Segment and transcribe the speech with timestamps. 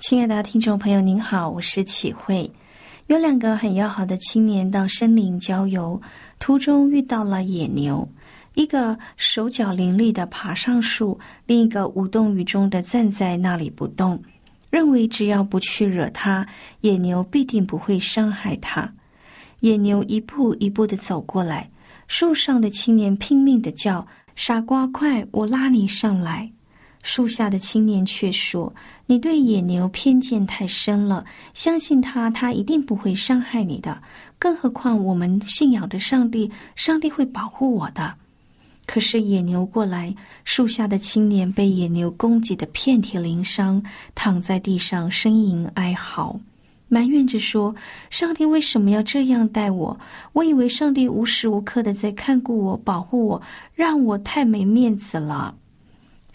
[0.00, 2.50] 亲爱的听众朋友，您好，我是启慧。
[3.08, 6.00] 有两个很要好的青年到森林郊游，
[6.38, 8.08] 途中遇到了野牛，
[8.54, 14.20] 一个手脚伶俐的爬上树，另一个无动于衷的站在那里不动，
[14.70, 16.46] 认为只要不去惹它，
[16.80, 18.90] 野牛必定不会伤害它。
[19.60, 21.70] 野牛一步一步的走过来，
[22.06, 26.50] 树上的青年拼命的叫：“傻瓜，快，我拉你上来。”
[27.02, 28.72] 树下的青年却说
[29.06, 34.02] ：“你对野牛偏见太深了，相信他，他一定不会伤害你的。
[34.38, 38.14] 更何况我们信仰的上帝，上帝会保护我的。”
[38.86, 43.82] 可是野牛过来，树下的青年被野牛攻击的遍体鳞伤，
[44.14, 46.38] 躺在地上呻吟哀嚎，
[46.88, 47.74] 埋怨着说
[48.10, 49.98] ：“上帝为什么要这样待我？
[50.32, 53.42] 我以为上帝无时无刻的在看顾我、保护我，
[53.74, 55.54] 让我太没面子了。”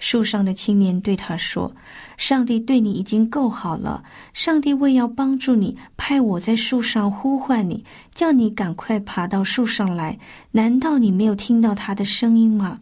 [0.08, 1.76] 树上的青年对他说
[2.16, 4.04] ：“上帝对你已经够好了。
[4.34, 7.84] 上帝为要帮助你，派我在树上呼唤你，
[8.14, 10.20] 叫你赶快爬到树上来。
[10.52, 12.82] 难道你没有听到他的声音吗？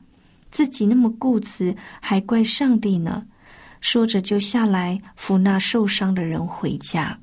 [0.51, 3.25] 自己那么固执，还怪上帝呢？”
[3.79, 7.17] 说着就下来扶那受伤的人回家。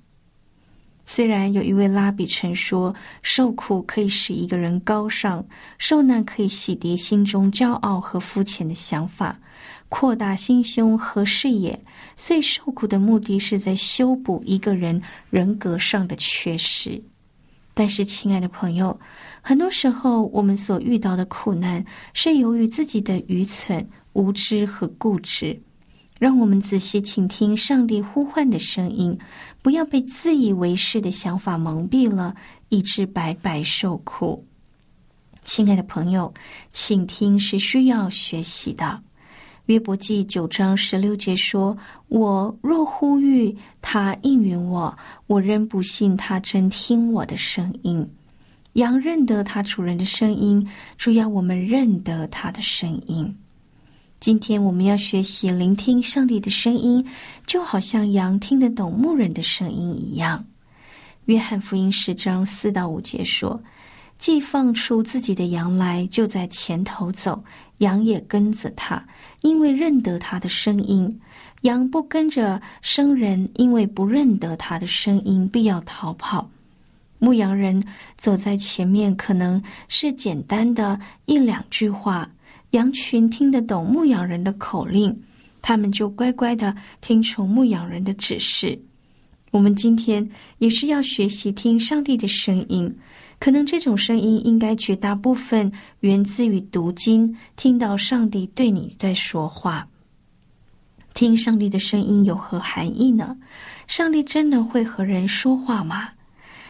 [1.04, 5.44] 虽然有一位拉比曾说，受苦可以使一个人高尚，
[5.76, 9.38] 受难可以洗涤心中骄傲和肤浅的想法。
[9.90, 11.78] 扩大心胸和视野，
[12.16, 17.02] 所以受苦的目的是在修补一个人人格上的缺失。
[17.74, 18.98] 但是，亲爱的朋友，
[19.42, 21.84] 很多时候我们所遇到的苦难
[22.14, 25.60] 是由于自己的愚蠢、无知和固执。
[26.18, 29.18] 让我们仔细倾听上帝呼唤的声音，
[29.62, 32.34] 不要被自以为是的想法蒙蔽了，
[32.68, 34.46] 以致白白受苦。
[35.42, 36.32] 亲爱的朋友，
[36.70, 39.02] 倾听是需要学习的。
[39.70, 41.78] 约伯记九章十六节说
[42.10, 44.98] ：“我若呼吁他应允我，
[45.28, 48.04] 我仍不信他真听我的声音。
[48.72, 53.32] 羊认得他主人的声音，主要我们认得他的声音。
[54.18, 57.06] 今天我们要学习聆听上帝的声音，
[57.46, 60.44] 就好像羊听得懂牧人的声音一样。”
[61.26, 63.62] 约翰福音十章四到五节说
[64.20, 67.42] ：“既放出自己的羊来，就在前头走。”
[67.80, 69.02] 羊也跟着他，
[69.40, 71.08] 因为认得他的声音；
[71.62, 76.50] 羊不跟着生人，因为不认得他的声音，必要逃跑。
[77.18, 77.82] 牧羊人
[78.18, 82.30] 走在前面，可能是简单的一两句话，
[82.72, 85.18] 羊群听得懂牧羊人的口令，
[85.62, 88.78] 他们就乖乖的听从牧羊人的指示。
[89.52, 90.28] 我们今天
[90.58, 92.94] 也是要学习听上帝的声音。
[93.40, 99.88] 可能这种声音应该绝大部分源自于读经，听到上帝对你在说话。
[101.14, 103.38] 听上帝的声音有何含义呢？
[103.86, 106.10] 上帝真的会和人说话吗？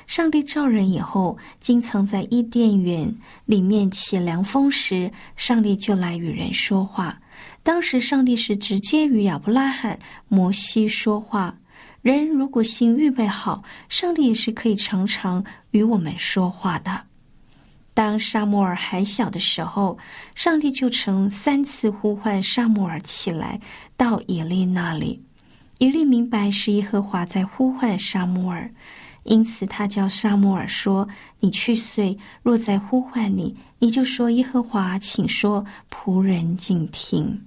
[0.06, 3.14] 上帝造人以后，经常在伊甸园
[3.46, 7.20] 里面起凉风时，上帝就来与人说话。
[7.64, 11.58] 当时上帝是直接与亚伯拉罕、摩西说话。
[12.02, 17.02] 人如果心预备好，上帝也是可以常常与我们说话的。
[17.92, 19.98] 当沙摩尔还小的时候，
[20.34, 23.60] 上帝就曾三次呼唤沙摩尔起来
[23.96, 25.22] 到以利那里。
[25.78, 28.70] 以利明白是耶和华在呼唤沙摩尔，
[29.24, 31.06] 因此他叫沙摩尔说
[31.40, 37.42] ：“你去睡，若在呼唤你，你就说耶和华，请说，仆人静听。”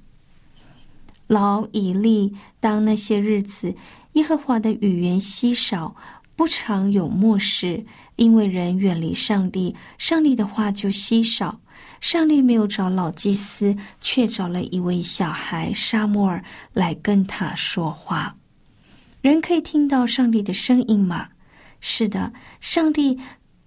[1.28, 3.76] 老以利当那些日子，
[4.14, 5.96] 耶和华的语言稀少，
[6.36, 7.84] 不常有漠视。
[8.16, 11.60] 因为人远离上帝，上帝的话就稀少。
[12.00, 16.44] 上帝没有找老祭司，却找了一位小孩沙摩尔
[16.74, 18.36] 来跟他说话。
[19.22, 21.28] 人可以听到上帝的声音吗？
[21.82, 22.32] 是的，
[22.62, 23.18] 上帝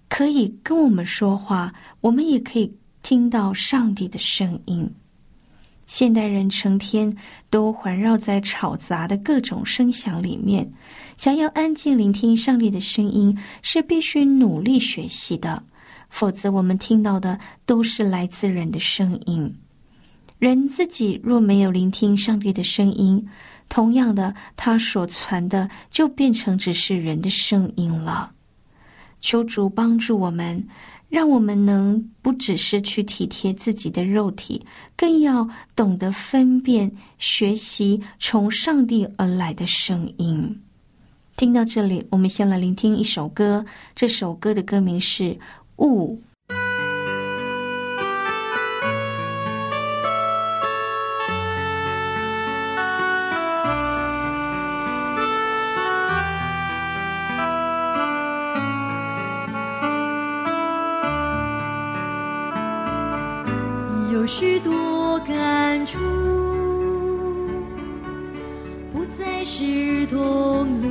[0.07, 2.73] 可以跟我们说话，我们也可以
[3.03, 4.89] 听到上帝的声音。
[5.87, 7.15] 现代人成天
[7.49, 10.69] 都环绕在吵杂的各种声响里面，
[11.15, 15.63] 想要安静聆听上帝的声音，是必须努力学习的。
[16.09, 19.55] 否则，我们听到的都是来自人的声音。
[20.39, 23.25] 人自己若没有聆听上帝的声音，
[23.69, 28.31] 同样的，他所传的就变成只是人的声音了。
[29.21, 30.67] 求主帮助我们。
[31.09, 34.65] 让我们能不只是去体贴自己的肉体，
[34.95, 40.61] 更要懂得分辨、学习从上帝而来的声音。
[41.37, 43.65] 听到这里，我们先来聆听一首歌。
[43.95, 45.23] 这首歌的歌名是
[45.77, 46.15] 《雾》。
[70.09, 70.87] 同路。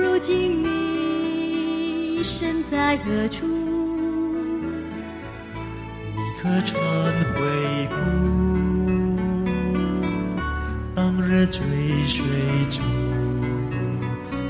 [0.00, 3.46] 如今你身在何处？
[6.14, 6.78] 你可曾
[7.34, 7.40] 回
[7.90, 7.94] 顾？
[10.94, 11.62] 当日追
[12.06, 12.24] 随
[12.68, 12.84] 中，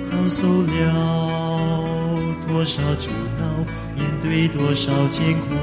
[0.01, 0.77] 遭受了
[2.47, 3.45] 多少阻挠，
[3.97, 5.55] 面对多少艰苦。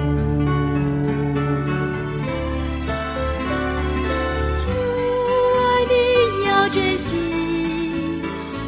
[6.77, 7.15] 珍惜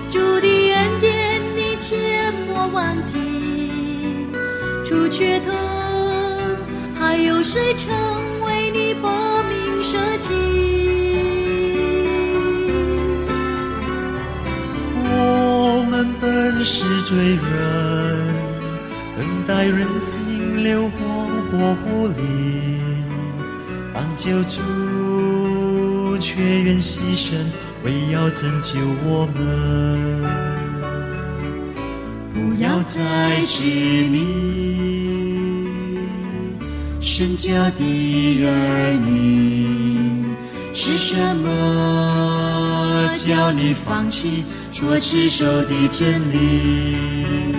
[0.09, 3.19] 主的恩典，你切莫忘记。
[4.83, 5.53] 朱雀藤，
[6.95, 7.87] 还有谁曾
[8.43, 9.11] 为你搏
[9.43, 10.33] 命舍弃？
[15.03, 17.37] 我们本是罪人，
[19.15, 22.17] 等待人尽流荒火不离，
[23.93, 27.35] 当救主却愿牺牲。
[27.83, 29.39] 为要拯救我们，
[32.33, 33.63] 不要再执
[34.09, 34.17] 迷
[36.99, 40.25] 神家的儿女，
[40.73, 47.58] 是什么叫你放弃做持守的真理？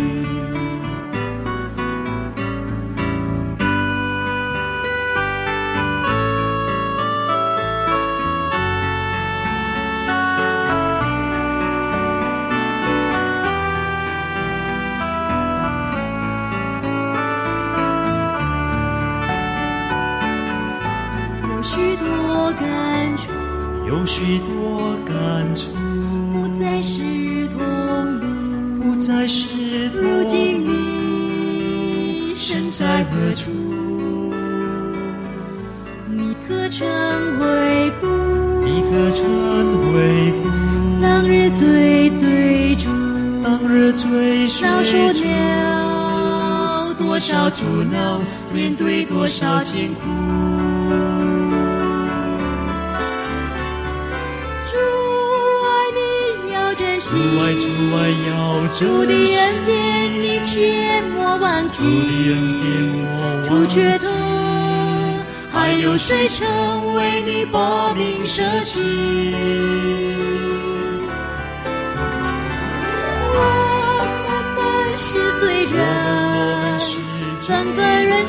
[49.72, 50.00] 艰苦。
[54.66, 54.74] 主
[55.62, 56.00] 爱你
[56.52, 58.30] 要珍惜，主爱主爱要
[58.66, 58.78] 珍惜。
[58.84, 59.70] 主的恩典
[60.10, 63.00] 你切莫忘记，主的恩典莫
[63.48, 63.74] 忘记。
[65.52, 68.82] 还有谁曾为你把命舍弃？
[73.32, 73.38] 我
[74.26, 74.58] 们本
[74.98, 75.08] 是
[75.38, 75.78] 罪人。
[77.50, 78.24] 人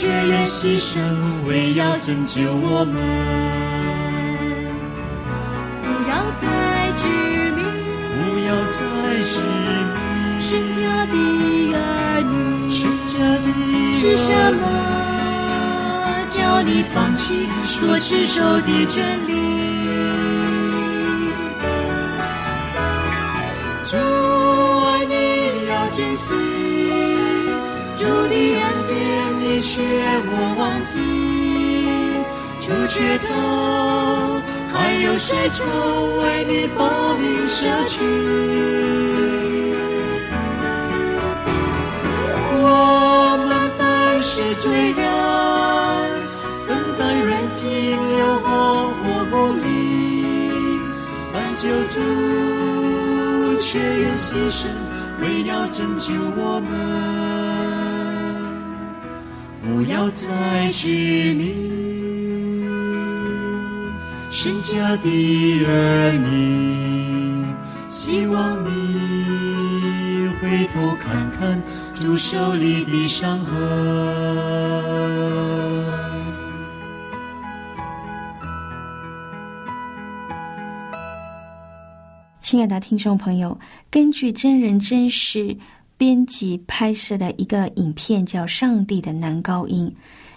[0.00, 0.96] 却愿牺牲，
[1.46, 2.96] 为要拯救我们。
[5.82, 7.04] 不要再执
[7.52, 7.60] 迷，
[8.16, 8.80] 不要再
[9.28, 9.36] 执
[9.92, 10.00] 迷，
[10.40, 11.12] 神家的
[11.76, 11.76] 儿
[12.24, 12.32] 女，
[12.70, 13.12] 神家
[13.44, 13.46] 的
[13.92, 14.64] 是什么
[16.28, 19.30] 叫你放弃所持守的真理？
[25.92, 26.32] 珍惜。
[27.96, 28.39] 主的恩典你
[29.60, 29.82] 却
[30.24, 30.96] 莫忘记，
[32.60, 33.28] 主却道，
[34.72, 35.66] 还有谁曾
[36.18, 38.02] 为你报名舍去？
[42.62, 45.00] 我们本是罪人，
[46.66, 48.48] 等待人尽流活
[49.02, 49.68] 活不离，
[51.32, 52.00] 但救主
[53.58, 54.66] 却愿牺牲，
[55.20, 57.19] 为要拯救我们。
[59.80, 61.54] 不要再执迷
[64.30, 67.46] 身家的儿女，
[67.88, 71.62] 希望你回头看看
[71.94, 73.56] 主手里的伤痕。
[82.38, 83.58] 亲爱的听众朋友，
[83.90, 85.56] 根据真人真事
[86.00, 89.86] 编辑拍摄的一个影片，叫《上帝的男高音》，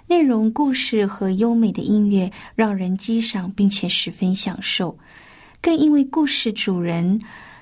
[0.09, 4.97] 内容、故事和优美的音乐让人激赏，并且十分享受。
[5.61, 7.17] 更因为故事主人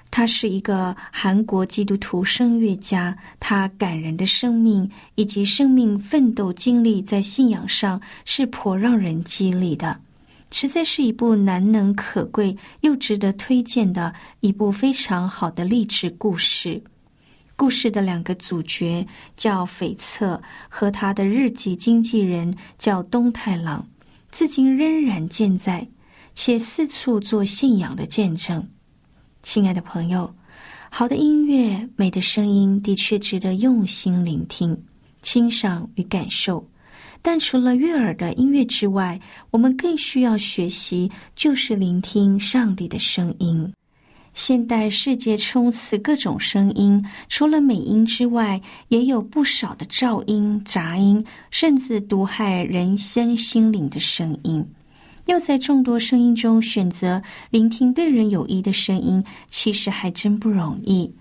[0.10, 9.96] 他是一个韩国基督徒声乐家，他感人的生命以及生命奋斗经历，在信仰上是颇让人激励的。
[10.50, 16.82] 实在是一部难能可贵又值得推荐的一部非常好的励志故事。
[17.62, 19.06] 故事的两个主角
[19.38, 23.88] 叫斐策和他的日记经纪人叫东太郎，
[24.32, 25.88] 至今仍然健在，
[26.34, 28.68] 且四处做信仰的见证。
[29.44, 30.34] 亲爱的朋友，
[30.90, 34.76] 好的音乐、美的声音的确值得用心聆听、
[35.22, 36.68] 欣赏与感受。
[37.22, 43.72] 但除了悦耳的音乐之外，我们更需要学习，就是聆听上帝的声音。
[44.34, 54.66] 现代世界充斥各种声音，除了美音之外，也有不少的噪音、杂音，甚至毒害人身心灵的声音。
[55.26, 57.22] 要在众多声音中选择
[57.52, 61.14] 聆听对人有益的声音，其实还真不容易。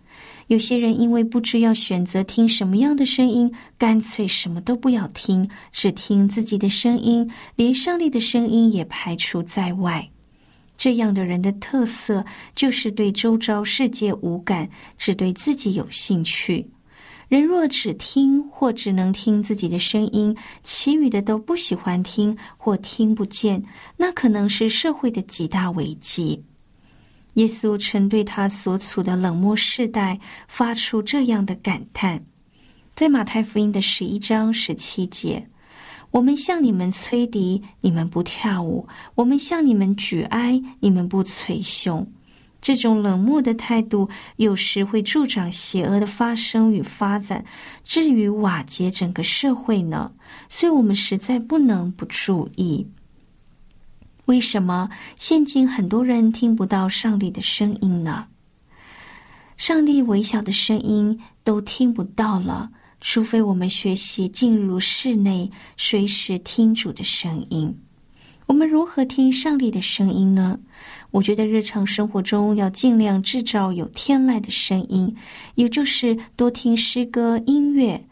[0.47, 10.09] 有些人因为不知要选择听什么样的声音，干脆什么都不要听，只听自己的声音，连上帝的声音也排除在外。
[10.81, 12.25] 这样的人的特色
[12.57, 16.67] 就是对周遭世界无感，只对自己有兴趣。
[17.29, 23.63] 人若只听或只能听自己的声音，其余的都不喜欢听或听不见，
[23.99, 26.43] 那可能是社会的极大危机。
[27.35, 30.19] 耶稣曾对他所处的冷漠世代
[30.49, 32.25] 发出这样的感叹，
[32.95, 35.47] 在马太福音的十一章十七节
[36.11, 42.07] ：“我们向你们吹笛，你们不跳舞；我们向你们举哀，你们不捶胸。”
[42.61, 47.43] 这种冷漠的态度，有时会助长邪恶的发生与发展，
[47.85, 50.13] 至于瓦解整个社会呢？
[50.51, 52.87] 所以我们实在不能不注意。
[54.27, 58.27] 为什么现今很多人听不到上帝的声音呢？
[59.57, 67.75] 上帝微小的声音都听不到了，除非我们学习进入室内，随时听主的声音。
[68.47, 70.59] 我们如何听上帝的声音呢？
[71.11, 75.15] 我觉得日常生活中要尽量制造有天籁的声音，
[75.55, 78.05] 也就是多听诗歌、音乐。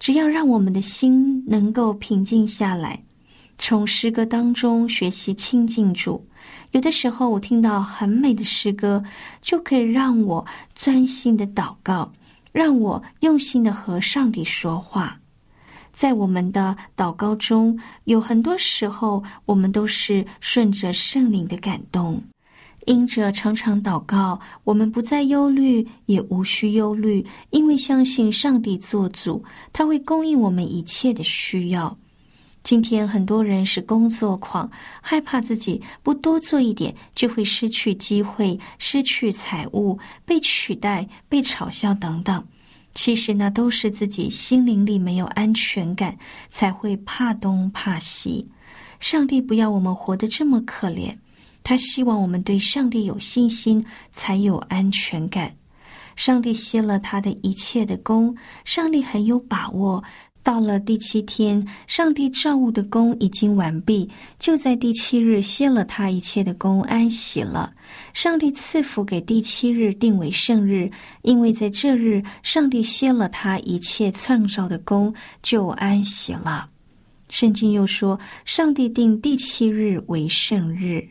[0.00, 3.02] 只要让我们的心能够平静下来。
[3.56, 6.26] 从诗歌当中学习亲近主，
[6.72, 9.02] 有的时候我听到很美的诗歌，
[9.40, 12.10] 就可以让我专心的祷告，
[12.54, 15.18] 让我用心的和上帝说话。
[15.92, 22.22] 在我们的祷告中，有很多时候我们都是顺着圣灵的感动，
[22.86, 29.42] 因着常常祷告，我们不再忧虑，也无需忧虑，因为相信上帝做主，
[29.72, 31.98] 他会供应我们一切的需要。
[32.64, 34.68] 今天很多人是工作狂，
[35.02, 42.42] 害怕自己不多做一点就会失去机会、失去财物、被取代、被嘲笑等等。
[42.94, 46.16] 其实那都是自己心灵里没有安全感，
[46.48, 48.48] 才会怕东怕西。
[48.98, 51.14] 上帝不要我们活得这么可怜，
[51.62, 55.54] 他希望我们对上帝有信心，才有安全感。
[56.16, 60.02] 上帝歇了他的一切的功，上帝很有把握。
[60.44, 64.08] 到了第七天，上帝造物的功已经完毕，
[64.38, 67.72] 就在第七日歇了他一切的功，安息了。
[68.12, 70.90] 上帝赐福给第七日定为圣日，
[71.22, 76.66] 因为在这日，上帝歇了他一切创造的功，就安息了。
[77.30, 81.02] 圣经又说，上帝定第七日为圣日。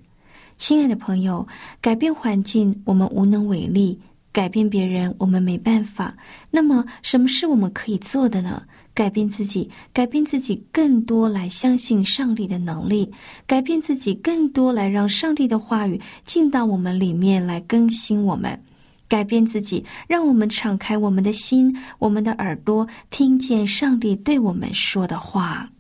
[0.57, 1.45] 亲爱的朋友，
[1.81, 3.99] 改变环境我们无能为力，
[4.31, 6.15] 改变别人我们没办法，
[6.51, 8.61] 那么什么是我们可以做的呢？
[8.93, 13.11] 改变自己，改变自己更多来相信上帝的能力，
[13.47, 18.61] 改变自己更多来让上帝的话语进到我们里面来更新我们，
[19.07, 25.72] 改变自己，让我们敞开我们的心，我们的耳朵，听见上帝对我们说的话。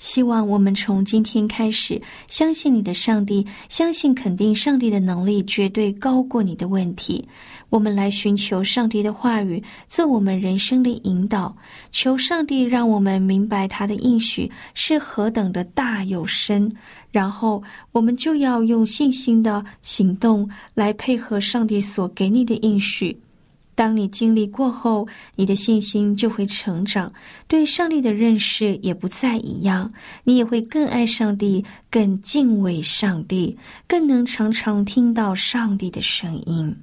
[0.00, 7.28] 希望我们从今天开始相信你的上帝，相信肯定上帝的能力绝对高过你的问题。
[7.68, 11.54] 我们来寻求上帝的话语，做我们人生的引导。
[11.92, 16.72] 求上帝让我们明白他的应许是何等的大有深，
[17.10, 23.14] 然后我们就要用信心的行动来配合上帝所给你的应许。
[23.74, 27.10] 当你经历过后，你的信心就会成长，
[27.48, 29.90] 对上帝的认识也不再一样，
[30.24, 33.56] 你也会更爱上帝，更敬畏上帝，
[33.88, 36.76] 更能常常听到上帝的声音。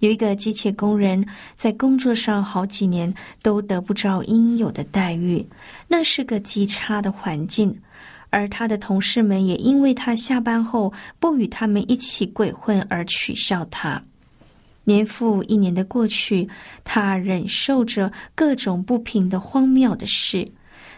[0.00, 3.12] 有一个机械工人在工作上好几年
[3.42, 5.44] 都得不着应有的待遇，
[5.88, 7.74] 那是个极差的环境，
[8.28, 14.00] 而他的同事们也因为他下班后不与他们一起鬼混而取笑他。
[14.86, 16.48] 年复一年的过去，
[16.84, 20.48] 他忍受着各种不平的荒谬的事。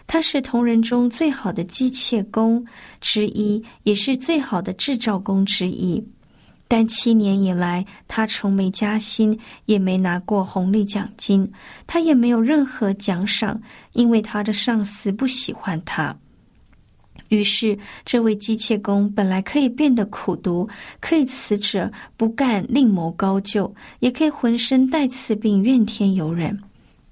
[0.05, 2.63] 他是同仁中最好的机械工
[3.01, 6.03] 之一，也是最好的制造工之一。
[6.67, 11.51] 但七年以来，他从没加薪，也没拿过红利奖金，
[11.87, 13.59] 他也没有任何奖赏，
[13.93, 16.15] 因为他的上司不喜欢他。
[17.29, 20.67] 于是，这位机械工本来可以变得苦读，
[20.99, 26.59] 可以辞职不干，另谋高就，也可以浑身带刺并怨天尤人，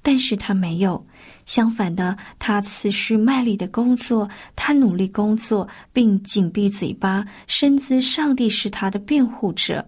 [0.02, 1.06] 但是他没有。
[1.46, 9.86] 相反的，他持续卖力的工作，他努力工作，并紧闭嘴巴，深知上帝是他的辩护者。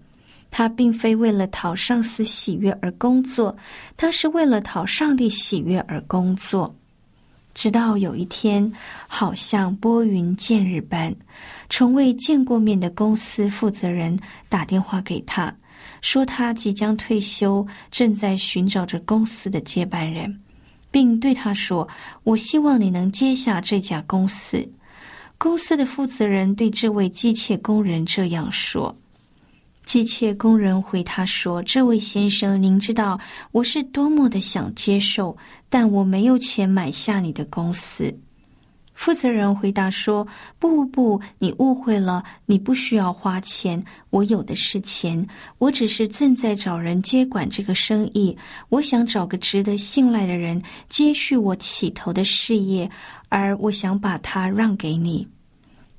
[0.51, 3.55] 他并非为了讨上司喜悦而工作，
[3.97, 6.73] 他是为了讨上帝喜悦而工作。
[7.53, 8.71] 直到有一天，
[9.07, 11.13] 好像拨云见日般，
[11.69, 15.53] 从未见过面的公司负责人打电话给他，
[16.01, 20.39] 说他即将退休，正在寻找着公司的接班人，
[20.89, 21.87] 并对他说
[22.23, 24.65] ：“我希望你能接下这家公司。”
[25.37, 28.95] 公司的负责人对这位机械工人这样说。
[29.89, 33.19] 机械工人回他说：“这位先生，您知道
[33.51, 35.35] 我是多么的想接受，
[35.67, 38.15] 但我没有钱买下你的公司。”
[38.93, 40.27] 负责人回答说
[40.59, 45.27] ：“不不不，你误会了，你不需要花钱，我有的是钱。
[45.57, 48.37] 我只是正在找人接管这个生意，
[48.69, 52.87] 我想找个值得信赖的人接续我起头的事业，
[53.29, 55.27] 而我想把它让给你。”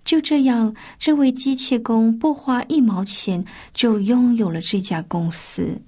[0.05, 5.81] 就这样，这位机械工不花一毛钱就拥有了这家公司。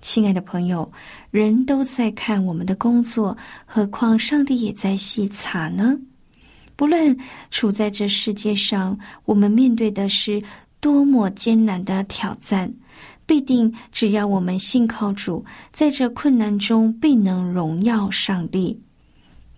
[0.00, 0.90] 亲爱的朋友，
[1.30, 5.96] 人都在看我们的工作，何况上帝也在细查呢？
[6.76, 7.16] 不论
[7.50, 10.42] 处在这世界上，我们面对的是
[10.80, 12.72] 多么艰难的挑战，
[13.26, 18.80] 必定只要我们信靠主，在这困难中必能荣耀上帝。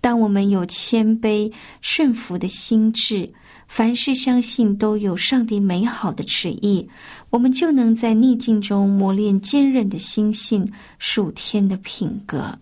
[0.01, 3.33] 当我们有谦卑顺服的心智。
[3.69, 6.89] 凡事相信都有上帝美好的旨意，
[7.31, 12.59] 我们就能在逆境中磨练坚韧的心性、属天的品格。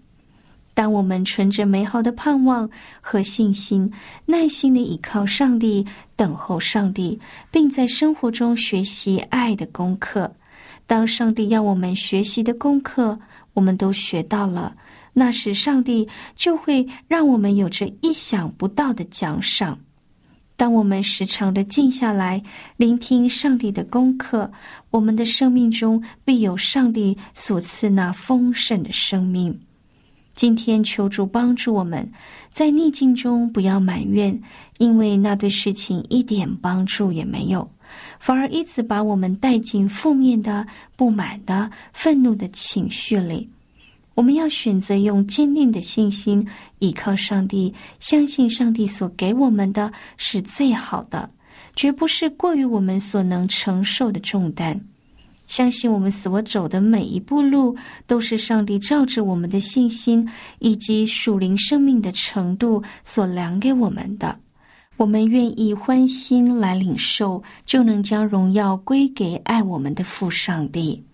[0.74, 2.68] 当我们存着美好的盼望
[3.00, 3.90] 和信心，
[4.26, 7.18] 耐心的倚靠上帝，等候上帝，
[7.50, 10.30] 并在生活中学习爱的功课。
[10.86, 13.18] 当上帝要我们学习的功课，
[13.54, 14.76] 我们都学到了，
[15.14, 19.78] 那时上帝就会让我们有着意想不到的奖赏。
[20.56, 22.42] 当我们时常的静下来，
[22.78, 24.50] 聆听上帝的功课，
[24.90, 29.60] 我们的生命中必有上帝所赐那丰盛的生命。
[30.34, 32.10] 今天求主帮助我们，
[32.50, 34.38] 在逆境中不要埋怨，
[34.78, 37.70] 因为那对事情一点帮助也没有，
[38.18, 40.66] 反而一直把我们带进负面的、
[40.96, 43.48] 不满的、愤怒的情绪里。
[44.16, 46.44] 我们要选择用坚定的信心
[46.78, 51.28] 依靠上帝，相信上帝所给我们的是最好的，
[51.76, 54.80] 绝不是过于我们所能承受的重担。
[55.46, 57.76] 相信我们所走的每一步路，
[58.06, 60.26] 都是上帝照着我们的信心
[60.60, 64.34] 以及属灵生命的程度所量给我们的。
[64.96, 71.04] 我们愿意欢心来领受，就能将荣耀归给爱我们的父上帝。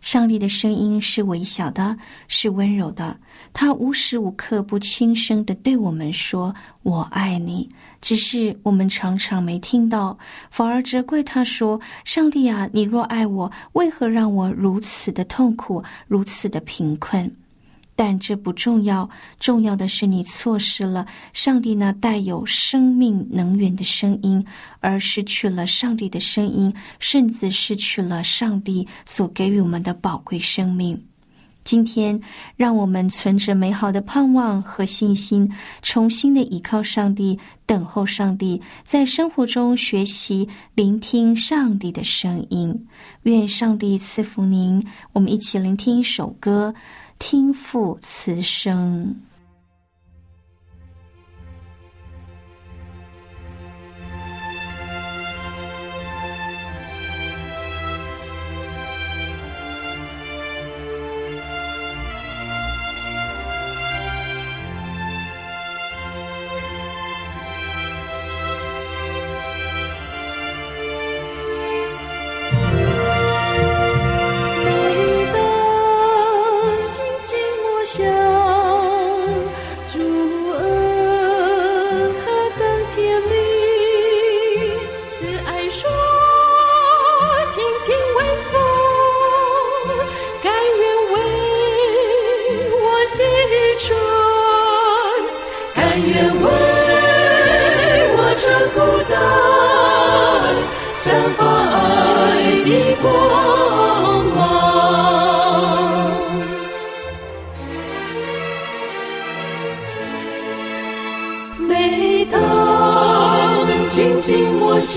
[0.00, 1.96] 上帝的声音是微小的，
[2.28, 3.18] 是温柔的。
[3.52, 7.68] 他无时无刻不轻声的对我们说：“我爱你。”
[8.00, 10.16] 只是我们常常没听到，
[10.50, 17.28] 反而责怪他说：“上帝啊，你若爱我，为何让我如此的痛苦，如此的贫困？”
[18.00, 24.46] 但这不重要，重要的是你错失了上帝那带有生命能源的声音，
[24.78, 30.96] 而失去了上帝的声音，甚至失去了上帝所给予我们的宝贵生命。
[31.64, 32.18] 今天，
[32.54, 42.86] 让我们存着美好的盼望和信心，重新的依靠上帝，等候上帝，在生活中学习聆听上帝的声音。
[43.24, 44.86] 愿上帝赐福您。
[45.12, 46.72] 我们一起聆听一首歌。
[47.18, 49.27] 听父慈声。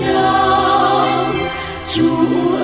[0.02, 0.10] 想
[1.86, 2.02] 主
[2.56, 2.60] 恩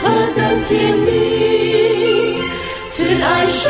[0.00, 0.02] 何
[0.34, 2.40] 等甜蜜，
[2.88, 3.60] 慈爱说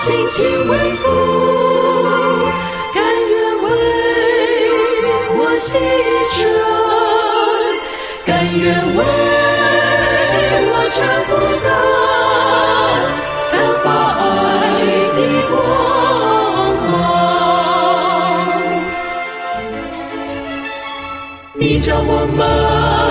[0.00, 0.36] 亲情
[0.70, 1.04] 为父，
[2.94, 2.96] 甘
[3.28, 3.66] 愿为
[5.36, 5.68] 我牺
[6.32, 6.36] 牲，
[8.24, 8.64] 甘愿
[8.96, 8.98] 为
[10.64, 10.96] 我承
[11.28, 11.30] 负
[11.62, 11.68] 担，
[13.42, 13.48] 散
[13.84, 14.24] 发爱
[15.12, 15.18] 的
[15.50, 15.52] 光
[21.80, 23.07] 叫我们。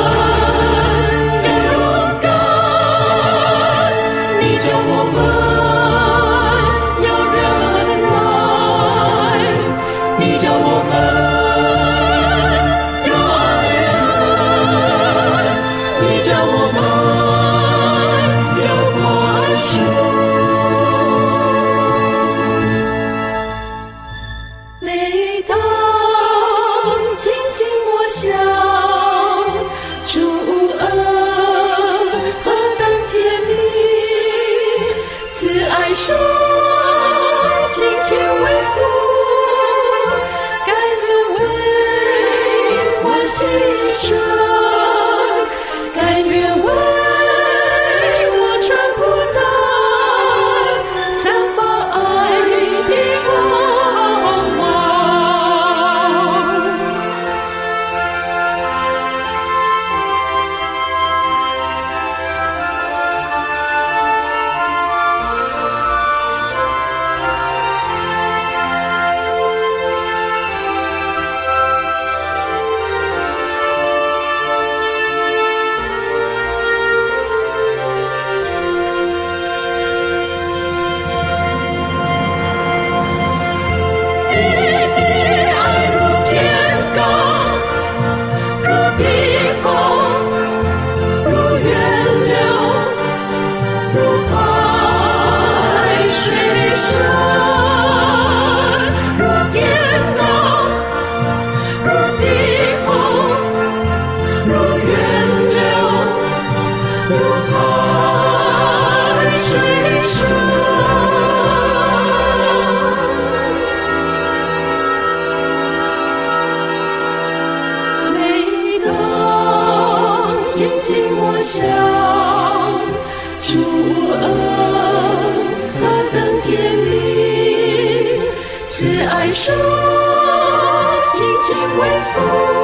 [129.50, 132.57] 爱说亲情为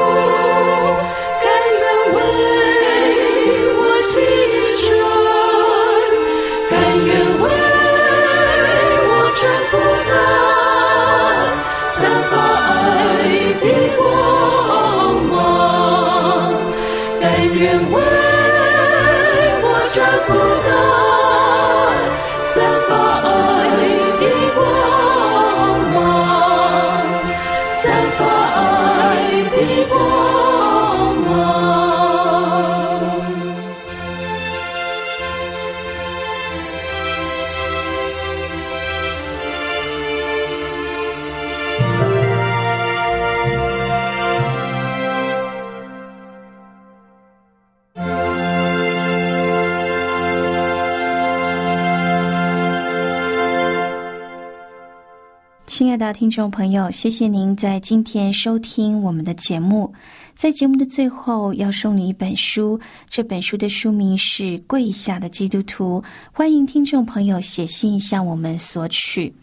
[56.24, 59.94] 听众朋友，谢谢您在今天收听我们的节目。
[60.34, 69.34] 在节目的最后，要送你一本书，这本书的书名是《跪下的基督徒》，欢迎听众朋友写信向我们索取。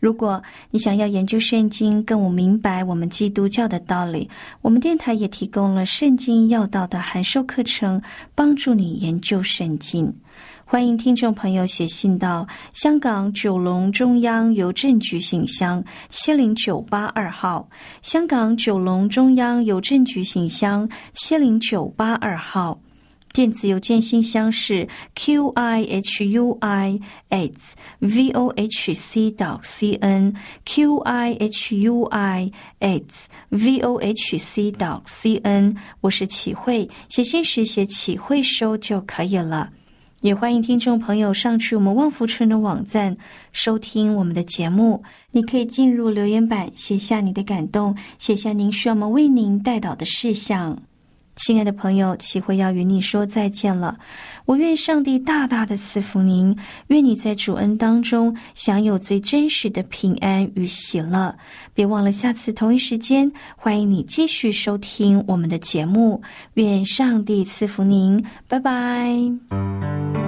[0.00, 4.28] 如果你想要研究圣经，更明白我们基督教的道理，
[4.60, 8.02] 我们电台也提供了圣经要道的函授课程，
[8.34, 10.12] 帮助你研究圣经。
[10.70, 17.66] 欢迎听众朋友写信到香港九龙中央邮政局信箱七零九八二号，
[18.02, 22.78] 香港九龙中央邮政局信箱七零九八二号。
[23.32, 27.00] 电子邮件信箱是 q i h u i
[27.30, 30.34] s v o h c 到 c n
[30.66, 35.74] q i h u i s v o h c 到 c n。
[36.02, 39.70] 我是启慧，写信时写启慧收就可以了。
[40.20, 43.16] 也欢迎听众朋友上去我们旺福村的网站
[43.52, 45.00] 收听我们的节目。
[45.30, 50.76] 你可以进入留言板写下你的感动，写下您需要我们为您带导的事项。
[51.38, 53.96] 亲爱的朋友，齐慧要与你说再见了。
[54.44, 56.56] 我愿上帝大大的赐福您，
[56.88, 61.36] 愿你在主恩当中享有最真实的平安与喜乐。
[61.74, 66.20] 别忘了下次同一时间，欢迎你继续收听我们的节目。
[66.54, 70.27] 愿上帝赐福您，拜拜。